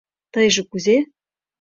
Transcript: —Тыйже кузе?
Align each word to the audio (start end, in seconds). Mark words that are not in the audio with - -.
—Тыйже 0.33 0.61
кузе? 0.69 0.97